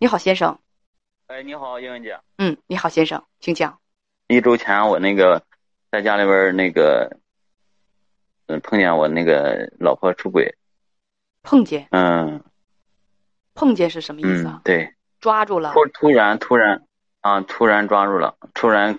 [0.00, 0.56] 你好，先生。
[1.26, 2.20] 哎，你好，英文姐。
[2.36, 3.80] 嗯，你好，先生，请讲。
[4.28, 5.44] 一周前，我那个
[5.90, 7.18] 在家里边那个，
[8.46, 10.56] 嗯，碰见我那个老婆出轨。
[11.42, 11.88] 碰见。
[11.90, 12.44] 嗯。
[13.54, 14.60] 碰见是什么意思啊？
[14.64, 14.94] 对。
[15.18, 15.72] 抓住了。
[15.72, 16.86] 突突然突然
[17.22, 17.40] 啊！
[17.40, 18.96] 突然抓住了，突然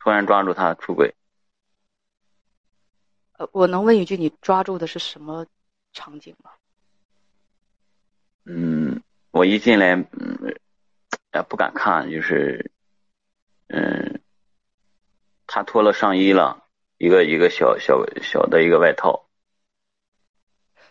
[0.00, 1.14] 突然抓住他出轨。
[3.34, 5.46] 呃，我能问一句，你抓住的是什么
[5.92, 6.50] 场景吗？
[8.46, 10.54] 嗯，我一进来，嗯。
[11.34, 12.70] 也不敢看，就是，
[13.68, 14.20] 嗯，
[15.46, 16.66] 他脱了上衣了，
[16.98, 19.30] 一个一个小小小的一个外套。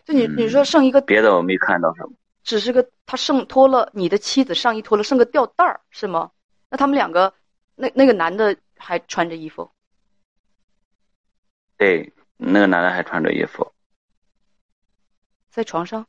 [0.04, 6.32] 就你你说剩一个别的我没看到什么，只是个他剩脱了你的妻子上衣脱了剩个吊带儿是吗？
[6.72, 7.32] 那他们两个
[7.76, 9.70] 那那个男的还穿着衣服？
[11.78, 13.72] 对，那个男的还穿着衣服，
[15.52, 16.08] 在床上，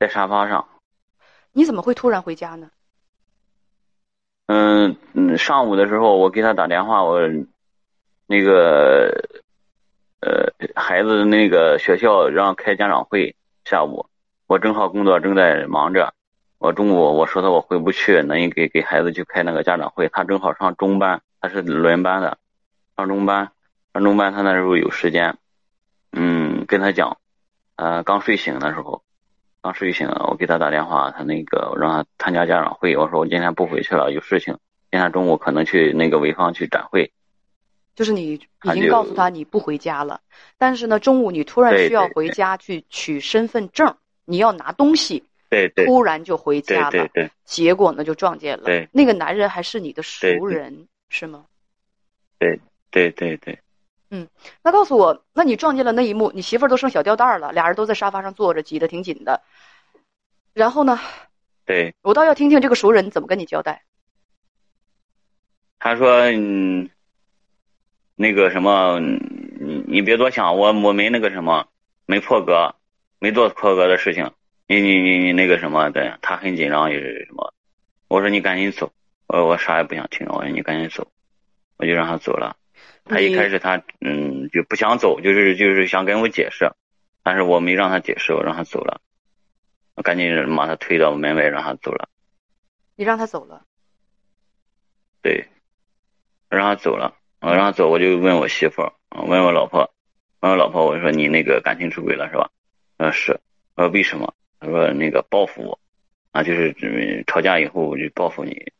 [0.00, 0.66] 在沙发上。
[1.52, 2.70] 你怎么会突然回家呢？
[4.46, 7.20] 嗯嗯，上午的时候我给他打电话，我
[8.26, 9.12] 那个
[10.20, 14.06] 呃孩子那个学校让开家长会，下午
[14.46, 16.14] 我正好工作正在忙着，
[16.56, 22.38] 我中午我说他我回不去，那你给给孩子去开那个家长会，他正好上中班，他是轮班的，
[22.96, 23.52] 上中班
[23.92, 25.36] 上中班他那时候有时间，
[26.12, 27.18] 嗯，跟他讲，
[27.76, 29.02] 呃刚睡醒的时候。
[29.62, 32.96] 刚睡醒，我给他打电话，他那个让他参加家长会。
[32.96, 34.56] 我说我今天不回去了，有事情。
[34.90, 37.12] 今天中午可能去那个潍坊去展会。
[37.94, 40.20] 就是你已经告诉他你不回家了，
[40.56, 43.94] 但是呢，中午你突然需要回家去取身份证，
[44.24, 51.44] 你要拿东西，对对，突然就回家了，对对，结果呢就撞见了，对，那个男人还是你的熟人，是吗？
[52.38, 52.58] 对
[52.90, 53.58] 对对对。
[54.10, 54.28] 嗯，
[54.62, 59.42] 那告诉我，那你撞见了那一幕，你媳妇儿都剩小吊带了，俩人都在沙发上坐着，挤得挺紧的。
[60.52, 60.98] 然后呢？
[61.64, 63.84] 对，我倒要听听这个熟人怎么跟你交代。
[65.78, 66.90] 他说：“嗯，
[68.16, 71.68] 那个什么，你你别多想，我我没那个什么，
[72.06, 72.74] 没破格，
[73.20, 74.32] 没做破格的事情。
[74.66, 77.54] 你你你你那个什么的，他很紧张也是什么？
[78.08, 78.92] 我说你赶紧走，
[79.28, 81.06] 我我啥也不想听，我说你赶紧走，
[81.76, 82.56] 我就让他走了。”
[83.10, 86.72] 他一开始他嗯就不想走，就是就是想跟我解释，
[87.22, 89.00] 但是我没让他解释，我让他走了，
[89.96, 92.08] 我赶紧把他推到门外让他走了。
[92.96, 93.64] 你让他走了？
[95.22, 95.46] 对，
[96.50, 98.92] 我让他走了，我让他走，我就问我媳妇儿，
[99.26, 99.92] 问我老婆，
[100.40, 102.50] 问我老婆，我说你那个感情出轨了是吧？
[102.98, 103.40] 呃是，
[103.74, 104.34] 我说为什么？
[104.60, 105.80] 他说那个报复我，
[106.32, 106.74] 啊就是
[107.26, 108.72] 吵架以后我就报复你，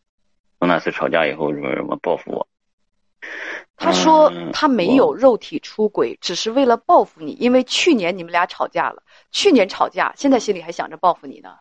[0.58, 2.46] 从那次吵架以后什么什么报复我。
[3.76, 9.03] 他说他没有肉体出轨，只是为了报复你，因为去年你们俩吵架了。
[9.32, 11.56] 去年吵架，现在心里还想着报复你呢。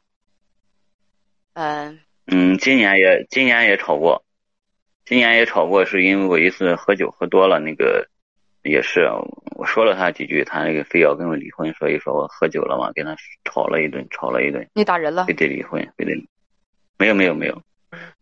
[1.53, 4.23] 嗯嗯，今年也今年也吵过，
[5.05, 8.07] 今年也吵过，是因为我一次喝酒喝多了，那个
[8.63, 9.09] 也是
[9.55, 13.15] 我说了他几句，他那个非要跟我离婚，所以说我喝酒了嘛，跟他
[13.45, 14.67] 吵了一顿，吵了一顿。
[14.73, 15.25] 你打人了？
[15.25, 16.13] 非得离婚，非得
[16.97, 17.61] 没有没有没有，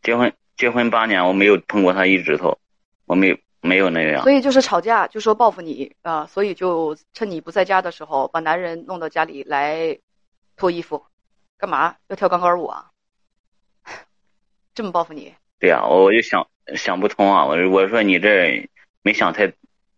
[0.02, 2.58] 结婚结婚八年，我没有碰过他一指头，
[3.08, 3.38] 我没有。
[3.60, 9.98] 没有那样，所以就是吵架，就说报复你啊，所以就趁你不在家的时候，把男人弄到家里来
[10.56, 11.04] 脱衣服，
[11.58, 12.92] 干嘛要跳钢管舞啊？
[14.76, 15.34] 这么报复你？
[15.60, 17.46] 对呀，我就想想不通啊！
[17.46, 18.70] 我我说你这
[19.02, 19.52] 没想太，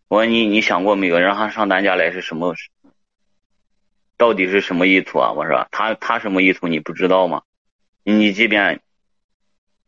[0.08, 1.20] 我说你你想过没有？
[1.20, 2.56] 让他上咱家来是什么？
[4.18, 5.34] 到底是什么意图啊？
[5.34, 7.44] 我说他他什么意图你不知道吗？
[8.04, 8.80] 你即便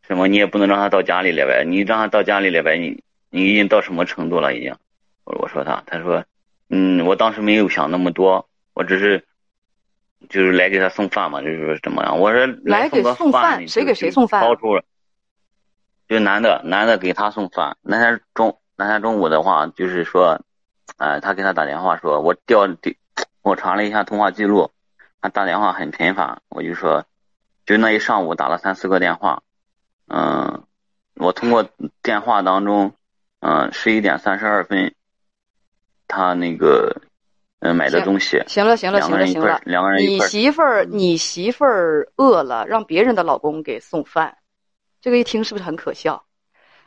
[0.06, 3.02] 什么你也不能让他到家里来呗，你让他到家里来呗，你。
[3.34, 4.54] 你已经到什么程度了？
[4.54, 4.76] 已经，
[5.24, 6.22] 我我说他，他说，
[6.68, 9.24] 嗯，我当时没有想那么多，我只是，
[10.28, 12.20] 就是来给他送饭嘛，就是说怎么样？
[12.20, 14.42] 我说来给送饭，谁给谁送饭？
[14.42, 14.78] 包出，
[16.08, 17.78] 就男的，男的给他送饭。
[17.80, 20.38] 那天中那天中午的话，就是说，
[20.98, 22.98] 呃，他给他打电话说，我调的，
[23.40, 24.70] 我查了一下通话记录，
[25.22, 27.06] 他打电话很频繁，我就说，
[27.64, 29.42] 就那一上午打了三四个电话，
[30.08, 30.64] 嗯，
[31.14, 31.66] 我通过
[32.02, 32.92] 电话当中。
[33.42, 34.94] 嗯，十一点三十二分，
[36.06, 36.96] 他那个
[37.58, 38.40] 嗯买的东西。
[38.46, 44.38] 行了行了行了行了，两个人你媳妇儿你媳妇儿饿了，让别人的老公给送饭，
[45.00, 46.24] 这个一听是不是很可笑？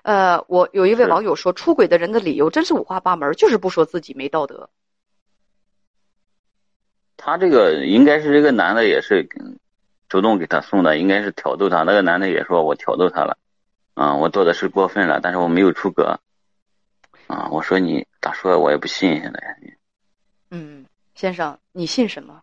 [0.03, 4.69] 呃，我有一位网友说，出轨的人的理由真是五花八门，就是不说自己没道德。
[7.17, 9.27] 他这个应该是这个男的也是
[10.07, 11.83] 主动给他送的，应该是挑逗他。
[11.83, 13.37] 那个男的也说我挑逗他了，
[13.95, 16.17] 嗯，我做的是过分了，但是我没有出格。
[17.27, 19.57] 啊，我说你咋说，我也不信现在。
[20.51, 20.86] 嗯，
[21.16, 22.42] 先生，你信什么？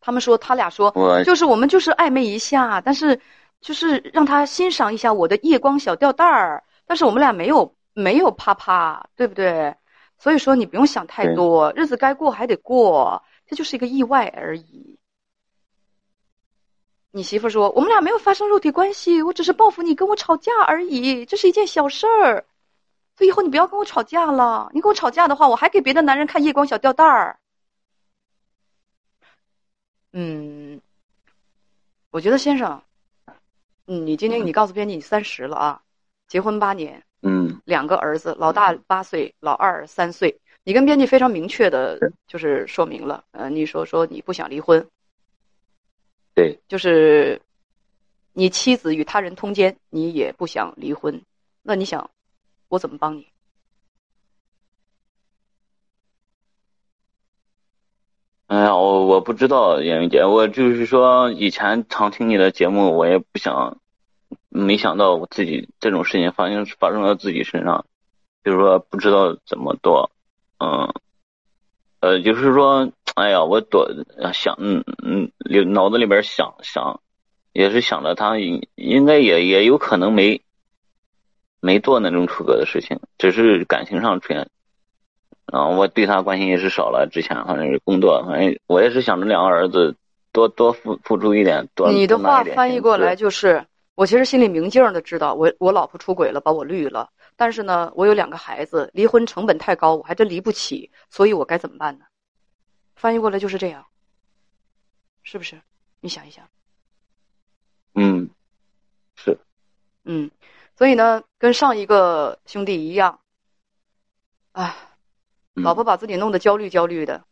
[0.00, 3.20] 他们说他俩说，我就是我们就是暧昧一下，但是
[3.60, 9.74] 就是让他欣赏一下我的夜光小吊带儿，但是我们俩没有没有啪啪，对不对？
[10.18, 14.98] 所以说你不用想太多，日子该过还得过，这就是一个意外而已。
[17.10, 22.44] 你媳妇说我们俩没有发生肉体关系，我只是报复你跟我吵架而已，这是一件小事儿。
[23.18, 27.36] 所以以后你不要跟我吵架了，你跟我吵架的话，我还给别的男人看夜光小吊带儿。
[30.12, 30.80] 嗯，
[32.10, 32.80] 我觉得先生，
[33.88, 35.82] 嗯，你今天你告诉编辑你三十了啊，
[36.28, 40.40] 结婚八年，嗯两个儿子，老大八岁，老二三岁。
[40.62, 41.98] 你跟编辑非常明确的，
[42.28, 44.88] 就是说明了，呃，你说说你不想离婚，
[46.36, 47.42] 对，就是
[48.32, 51.20] 你妻子与他人通奸，你也不想离婚，
[51.62, 52.08] 那你想
[52.68, 53.26] 我怎么帮你？
[58.46, 63.78] 哎呀，我我不知道严云姐，我就是说以前常听你的节目，我也不想，
[64.48, 67.84] 没想到我自己这种事情发生发生到自己身上，
[68.42, 70.10] 就是说不知道怎么做，
[70.58, 70.94] 嗯，
[72.00, 73.86] 呃，就是说，哎呀，我多
[74.32, 75.30] 想，嗯嗯，
[75.74, 77.02] 脑子里边想想，
[77.52, 80.40] 也是想着他应应该也也有可能没
[81.60, 84.48] 没做那种出格的事情，只是感情上出现。
[85.46, 87.08] 啊，我对他关心也是少了。
[87.10, 89.96] 之前反正是工作，反正我也是想着两个儿子
[90.30, 93.64] 多多付付出一点，多你的话翻译过来就是，
[93.94, 97.08] 我其实心里明镜儿的知道，我我老婆出轨了，把我绿了。
[97.34, 102.04] 但是呢，我有两个孩子，离婚成本太高，我还真离不起，所以我该怎么办呢？
[102.94, 103.86] 翻译过来就是这样，
[105.22, 105.58] 是不是？
[106.00, 106.44] 你想一想，
[107.94, 108.28] 嗯，
[109.16, 109.38] 是，
[110.04, 110.30] 嗯，
[110.78, 113.18] 所以呢，跟上一个兄弟一样，
[114.52, 114.76] 哎，
[115.56, 117.24] 嗯老婆把自己弄得焦虑焦虑的，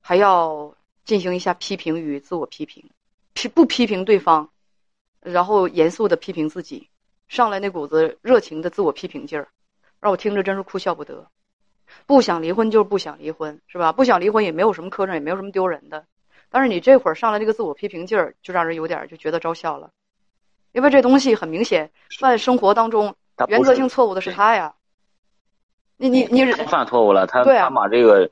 [0.00, 2.90] 还要进行一下批评与自我批评，
[3.32, 4.50] 批不批评对方，
[5.20, 6.88] 然后严肃的批评自己，
[7.28, 9.46] 上来那股子热情的自我批评劲儿，
[10.00, 11.30] 让我听着真是哭笑不得。
[12.06, 13.92] 不想离婚就是不想离婚，是吧？
[13.92, 16.04] 不想离婚也没有什么磕碜，也没有什么丢人的。
[16.48, 19.92] 但是你这会儿上来这个自我批评劲儿，就让人有点儿就觉得招笑了，
[20.72, 23.14] 因为这东西很明显，犯生活当中
[23.48, 24.74] 原则性错误的是他呀。
[25.96, 28.30] 你你你他犯错误了，他他把这个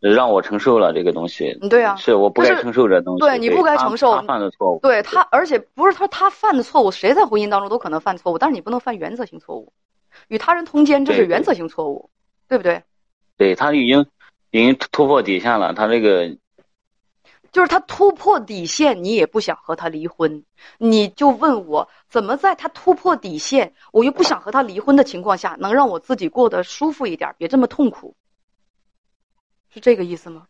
[0.00, 9.72] 让我承受了这个东西，嗯对啊是我不该承受这东西，对你不该承受他犯的错误，对他，而且不是他他犯的错误，谁在婚姻当中都可能犯错误，但是你不能犯原则性错误。
[10.26, 12.10] 与他人通奸，这是原则性错误，
[12.48, 12.82] 对不对？
[13.36, 14.04] 对他已经
[14.50, 16.36] 已经突破底线了，他这个
[17.52, 20.44] 就是他突破底线，你也不想和他离婚，
[20.78, 28.14] 你就问我怎么在他突破底线，我又不想和他离婚的情况下，能让我自己过得舒服一点，别这么痛苦，
[29.70, 30.46] 是这个意思吗？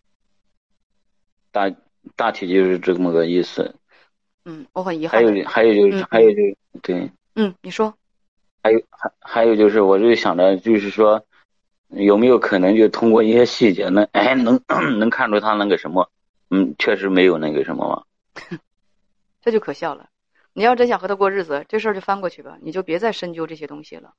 [1.51, 1.73] 大
[2.17, 3.75] 大体就是这么个意思。
[4.45, 5.31] 嗯，我很遗憾还。
[5.31, 7.11] 有还有就是嗯还有就是对。
[7.35, 7.95] 嗯，你说，
[8.63, 11.25] 还有还还有就是，我就想着，就是说，
[11.89, 14.61] 有没有可能就通过一些细节能哎能
[14.99, 16.11] 能看出他那个什么，
[16.51, 18.05] 嗯，确实没有那个什么嘛。
[19.41, 20.09] 这就可笑了。
[20.53, 24.15] 你要真想和他过日子，这事儿就翻过去吧，你就别再深究这些东西了。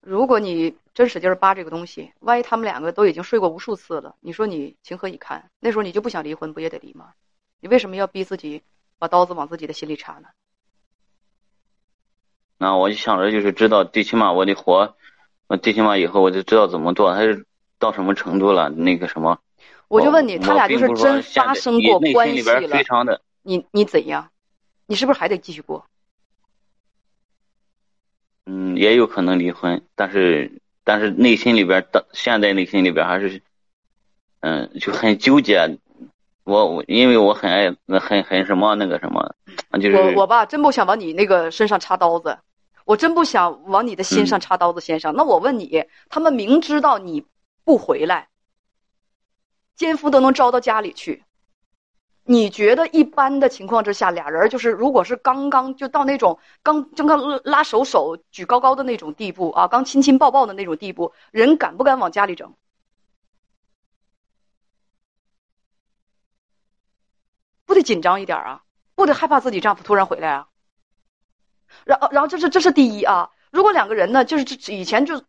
[0.00, 5.50] 如果你真使劲儿扒这个东西，万一他们两个都已经睡过无数次了，你说你情何以堪？
[5.60, 7.12] 那时候你就不想离婚，不也得离吗？
[7.60, 8.62] 你为什么要逼自己
[8.98, 10.28] 把刀子往自己的心里插呢？
[12.58, 14.96] 那我就想着，就是知道，最起码我得活，
[15.46, 17.46] 我最起码以后我就知道怎么做，他是
[17.78, 19.38] 到什么程度了，那个什么。
[19.92, 24.30] 我就问你，他俩就是真发生过关系了非，常的，你你怎样？
[24.86, 25.84] 你是不是还得继续过？
[28.46, 33.42] 嗯，也有可能离婚，但是但是内心里边的现在内心里边还是，
[34.40, 35.78] 嗯，就很纠结。
[36.44, 39.34] 我我因为我很爱很很什么那个什么，
[39.78, 42.38] 就是我我吧，真不想往你那个身上插刀子，
[42.86, 45.14] 我真不想往你的心上插刀子，先生。
[45.14, 47.26] 那我问你，他们明知道你
[47.62, 48.28] 不回来，
[49.82, 51.24] 奸夫都能招到家里去，
[52.22, 62.54] 你觉得一般的情况之下，俩人就是如果是刚刚就到那种刚刚刚拉手手举高高的那种地步啊，刚亲亲抱抱的那种地步，人敢不敢往家里整？
[67.66, 68.62] 不得紧张一点啊，
[68.94, 70.48] 不得害怕自己丈夫突然回来啊。
[71.84, 73.30] 然后，然后这是这是第一啊。
[73.50, 75.24] 如果两个人呢，就是以前就，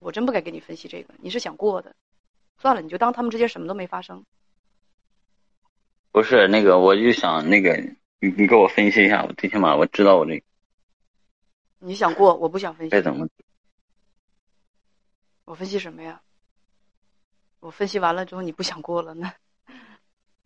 [0.00, 1.94] 我真不该给你分析这个，你是想过的，
[2.58, 4.24] 算了，你就当他们之间什么都没发生。
[6.12, 7.76] 不是那个，我就想那个，
[8.20, 10.42] 你你给我分析一下，我最起码我知道我这
[11.78, 12.90] 你想过，我不想分析。
[12.90, 13.28] 该怎么。
[15.44, 16.20] 我分析什么呀？
[17.60, 19.32] 我分析完了之后，你不想过了呢？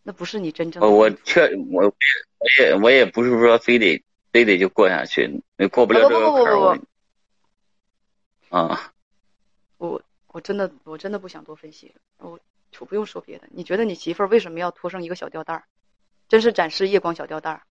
[0.03, 0.89] 那不是你真正的。
[0.89, 1.95] 我确我我
[2.59, 4.03] 也我也不是说非得
[4.33, 6.81] 非得就过下去，过不了这个坎儿。
[8.49, 9.00] 啊，我
[10.33, 12.39] 我真的我真的不想多分析，我
[12.71, 13.49] 就不用说别的。
[13.51, 15.65] 你觉得你媳妇儿为什么要脱上一个小吊带儿？
[16.29, 17.63] 真是展示夜光小吊带儿？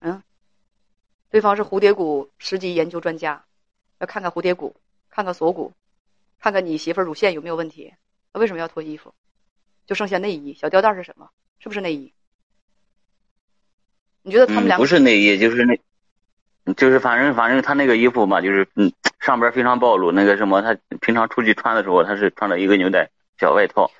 [0.00, 0.22] 嗯，
[1.30, 3.44] 对方是蝴蝶骨十级研究专家，
[3.98, 4.74] 要看看蝴蝶骨，
[5.08, 5.72] 看看锁骨，
[6.40, 7.94] 看看你媳妇儿乳腺有没有问题。
[8.32, 9.14] 她为什么要脱衣服？
[9.86, 11.30] 就剩下内衣，小吊带是什么？
[11.60, 12.12] 是不是内衣？
[14.22, 15.78] 你觉得他们俩不是内衣，就是那，
[16.74, 20.10] 就是反正反正他那个衣服嘛，就是嗯，上边非常暴露。
[20.10, 23.90] 那个什么，他平常出去穿的时候，他是穿了一个牛仔小外套。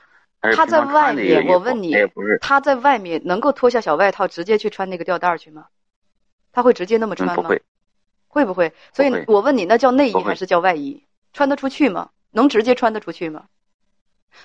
[0.54, 1.94] 他在外面，我问你，
[2.40, 5.66] 他在外面能够脱下小外套直接去穿那个吊带去吗？
[6.52, 7.34] 他会直接那么穿吗？
[7.34, 7.62] 不会，
[8.28, 8.72] 会不会？
[8.92, 11.02] 所以我问你，那叫内衣还是叫外衣？
[11.32, 12.10] 穿得出去吗？
[12.30, 13.44] 能直接穿得出去吗？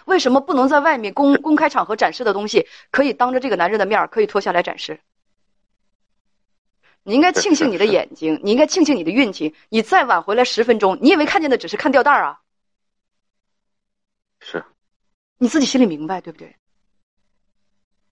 [0.06, 5.00] 为什么不能在外面公公开场合展示的东西，可以当着这个男人的面可以脱下来展示？
[7.03, 9.55] 你应该庆幸你的眼睛，你应该庆幸你的运气。
[9.70, 12.41] 你再晚回来十分钟，你以为看见的只是看吊带啊？
[14.39, 14.63] 是，
[15.38, 16.55] 你自己心里明白对不对？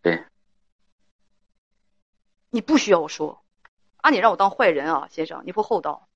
[0.01, 0.25] 对。
[2.49, 3.43] 你不需要我说，
[3.97, 6.07] 啊，你让我当坏人啊，先生，你不厚道。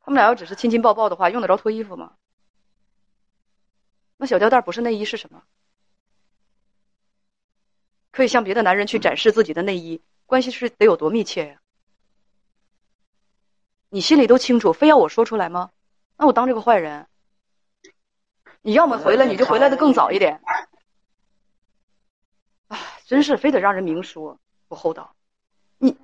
[0.00, 2.16] 他们俩要只是亲亲抱抱的话，用得着脱衣服吗？
[4.16, 5.42] 那小吊带不是内衣是什么？
[8.14, 11.60] 可以向别的男人去展示自己的内衣，关系是得有多密切呀？
[13.88, 15.72] 你心里都清楚，非要我说出来吗？
[16.16, 17.08] 那我当这个坏人？
[18.62, 20.40] 你要么回来，你就回来的更早一点。
[22.68, 25.16] 啊，真是非得让人明说，不厚道。
[25.78, 25.96] 你。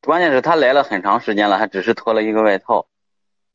[0.00, 2.88] 关键是他来了很长时间了，还只是脱了一个外套。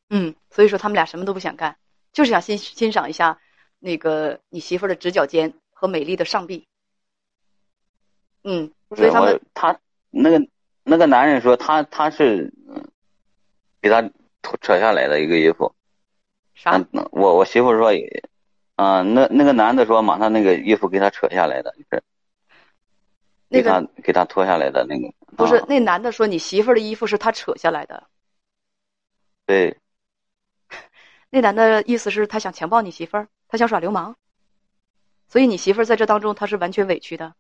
[0.10, 1.78] 嗯，所以说他们俩什么都不想干，
[2.14, 3.42] 就是想欣欣赏一下
[3.80, 6.66] 那个你媳妇儿的直角肩和美丽的上臂。
[8.44, 9.78] 嗯，所以他们他
[10.12, 10.48] 那个
[10.84, 12.54] 那个男人说他他是
[13.82, 14.02] 给他
[14.62, 15.76] 扯下来的一个衣服。
[16.54, 16.82] 啥？
[17.12, 17.92] 我我媳妇说，
[18.78, 22.02] 啊，那那个男的说，马上那个衣服给他扯下来的，就是。
[23.50, 28.08] 给他给他脱下来的那个不是那男的说你媳妇儿的衣服是他扯下来的，
[29.46, 29.78] 对，
[31.30, 34.16] 那男的意思是他想强暴你媳妇儿，他想耍流氓，
[35.34, 37.34] 所以你媳妇儿在这当中她是完全委屈的，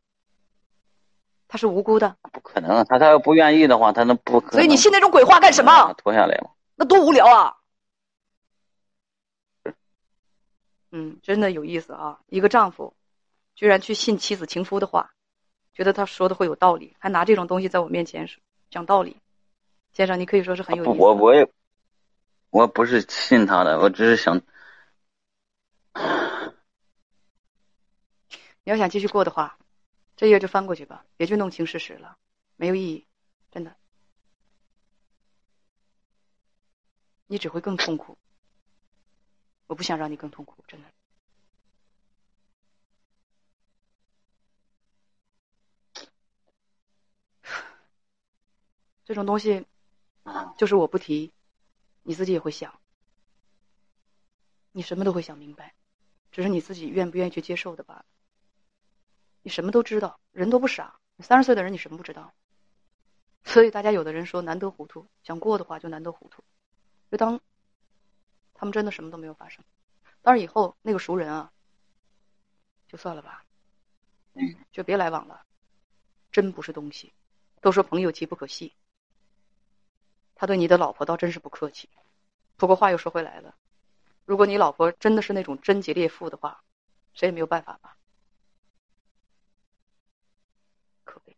[1.48, 4.42] 她是无辜的，不可能，她她要不愿意的话，她能不？
[4.50, 5.94] 所以你信那种鬼话干什么？
[5.94, 7.54] 脱下来嘛，那多无聊啊！
[10.92, 12.96] 嗯，真的有意思啊，一个丈夫
[13.54, 15.12] 居然去信妻子情夫的话。
[15.76, 18.28] 觉得他说的会有道理，还拿这种东西在我面前
[18.72, 19.18] 讲道理，
[19.92, 20.94] 先生，你可以说是很有意思。
[21.00, 21.48] 我我也，
[22.50, 24.42] 我不是信他的，我只是想，
[28.66, 29.58] 你要想继续过的话，
[30.16, 32.18] 这页就翻过去吧，别去弄清事实了，
[32.56, 33.06] 没有意义，
[33.52, 33.76] 真的，
[37.28, 38.18] 你只会更痛苦。
[39.68, 40.88] 我不想让你更痛苦，真的。
[49.04, 49.66] 这种东西，
[50.58, 51.34] 就是我不提，
[52.04, 52.80] 你自己也会想，
[54.72, 55.76] 你什么都会想明白，
[56.32, 58.06] 只是你自己愿不愿意去接受的罢了。
[59.44, 62.34] 你什么都知道，人都不傻，三十岁的人你什么不知道？
[63.46, 66.44] 所以大家有的人说难得糊涂，想过的话就难得糊涂，
[67.12, 67.40] 就当
[68.54, 69.64] 他们真的什么都没有发生。
[70.22, 71.52] 当然以后那个熟人啊，
[72.88, 73.46] 就算了吧，
[74.72, 75.46] 就别来往了，
[76.32, 77.14] 真不是东西。
[77.60, 78.72] 都说朋友极不可信。
[80.36, 81.90] 他对你的老婆倒真是不客气，
[82.56, 83.56] 不过话又说回来了，
[84.26, 86.64] 如果你老婆真的是那种贞洁烈妇的话，
[87.14, 87.98] 谁也没有办法吧？
[91.04, 91.38] 可悲。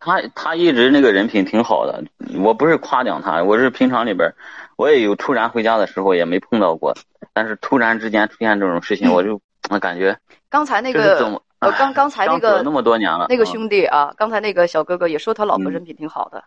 [0.00, 2.02] 他他一直那个人品挺好的，
[2.38, 4.32] 我不是夸奖他，我是平常里边
[4.76, 6.94] 我也有突然回家的时候也没碰到过，
[7.32, 9.40] 但是突然之间出现这种事情，我就
[9.70, 16.44] 我感觉 刚才那个呃刚刚才那个那么多年了，那个兄弟啊，刚才那个小哥哥也说他老婆人品挺好的。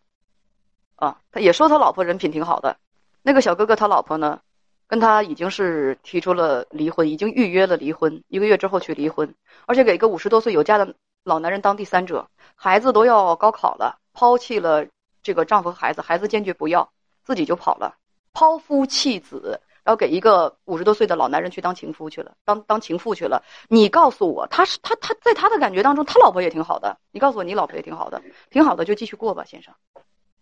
[0.95, 2.77] 啊，他也说他老婆人品挺好的，
[3.23, 4.39] 那个小哥哥他老婆呢，
[4.87, 9.33] 跟他已经是提出了离婚，已经预约了离婚，一个月之后去离婚，
[9.65, 10.93] 而且给一个五十多岁有家的
[11.23, 14.87] 老男人当第三者，孩子都要高考了，抛弃了
[15.21, 16.91] 这个丈夫和孩子，孩子坚决不要，
[17.23, 17.95] 自己就跑了，
[18.33, 23.43] 抛夫弃子，然后给一个五十多岁的老男人去当情夫去了，当当情妇去了。
[23.67, 26.97] 你告诉我，他是他他在他的感觉当中，他老婆也挺好的。
[27.11, 29.75] 你告诉我，你老婆也挺好的，挺好的就继续过吧，先生。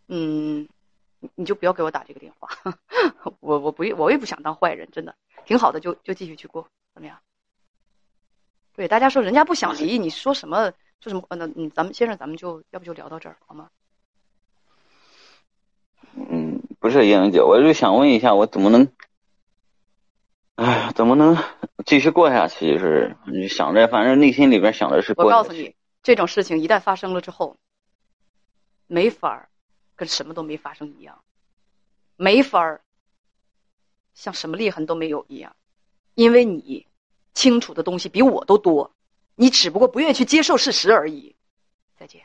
[0.07, 0.67] 嗯，
[1.35, 2.49] 你就不要给我打这个电话，
[3.41, 5.13] 我我不我也不想当坏人，真的，
[5.45, 7.17] 挺好的，就就继续去过，怎么样？
[8.79, 10.71] 对，大家说人家不想离，你说什么
[11.01, 11.25] 说什么？
[11.31, 13.69] 那嗯，咱们先生，咱们就要不就聊到这儿好吗？
[16.15, 18.87] 嗯，不是英姐，我就想问一下，我怎么能，
[20.55, 21.37] 哎，怎么能
[21.85, 22.75] 继续过下去？
[22.75, 23.17] 就是
[23.49, 25.13] 想着，反正内心里边想的是。
[25.17, 27.57] 我告诉你，这种事情一旦发生了之后，
[28.87, 29.49] 没法儿
[29.97, 31.21] 跟什么都没发生一样，
[32.15, 32.79] 没法儿
[34.13, 35.53] 像什么裂痕都没有一样，
[36.15, 36.87] 因为你
[37.33, 38.91] 清楚的东西比我都多，
[39.35, 41.35] 你只不过不愿意去接受事实而已。
[41.97, 42.21] 再见。